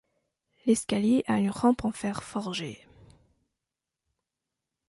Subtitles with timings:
[0.65, 2.87] L'escalier a une rampe en fer forgé.